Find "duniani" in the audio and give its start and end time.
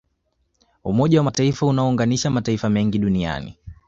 2.99-3.57